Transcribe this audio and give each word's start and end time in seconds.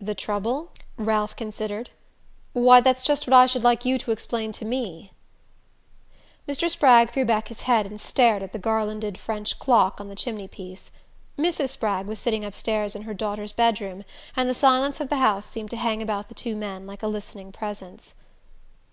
"The 0.00 0.16
trouble?" 0.16 0.72
Ralph 0.96 1.36
considered. 1.36 1.90
"Why, 2.52 2.80
that's 2.80 3.04
just 3.04 3.28
what 3.28 3.34
I 3.34 3.46
should 3.46 3.62
like 3.62 3.84
you 3.84 3.96
to 3.96 4.10
explain 4.10 4.50
to 4.50 4.64
me." 4.64 5.12
Mr. 6.48 6.68
Spragg 6.68 7.10
threw 7.10 7.24
back 7.24 7.46
his 7.46 7.60
head 7.60 7.86
and 7.86 8.00
stared 8.00 8.42
at 8.42 8.52
the 8.52 8.58
garlanded 8.58 9.18
French 9.18 9.60
clock 9.60 10.00
on 10.00 10.08
the 10.08 10.16
chimney 10.16 10.48
piece. 10.48 10.90
Mrs. 11.38 11.68
Spragg 11.68 12.06
was 12.08 12.18
sitting 12.18 12.44
upstairs 12.44 12.96
in 12.96 13.02
her 13.02 13.14
daughter's 13.14 13.52
bedroom, 13.52 14.04
and 14.34 14.50
the 14.50 14.54
silence 14.54 14.98
of 14.98 15.10
the 15.10 15.18
house 15.18 15.46
seemed 15.46 15.70
to 15.70 15.76
hang 15.76 16.02
about 16.02 16.26
the 16.26 16.34
two 16.34 16.56
men 16.56 16.84
like 16.84 17.04
a 17.04 17.06
listening 17.06 17.52
presence. 17.52 18.16